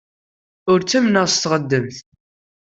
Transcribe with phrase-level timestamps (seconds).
[0.71, 1.97] Ur ttamneɣ s teɣdemt.